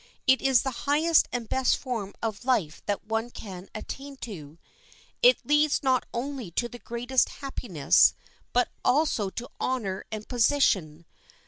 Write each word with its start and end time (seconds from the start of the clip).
It 0.25 0.41
is 0.41 0.63
the 0.63 0.87
highest 0.89 1.27
and 1.31 1.47
best 1.47 1.77
form 1.77 2.15
of 2.23 2.43
life 2.43 2.81
that 2.87 3.03
one 3.05 3.29
can 3.29 3.69
attain 3.75 4.15
to. 4.21 4.57
It 5.21 5.45
leads 5.45 5.83
not 5.83 6.07
only 6.11 6.49
to 6.49 6.67
the 6.67 6.79
greatest 6.79 7.29
happiness, 7.29 8.15
but 8.51 8.69
also 8.83 9.29
to 9.29 9.47
honor 9.59 10.03
and 10.11 10.27
position. 10.27 11.05